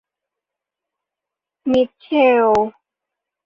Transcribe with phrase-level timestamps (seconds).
[1.71, 2.07] มิทเช
[2.45, 2.47] ล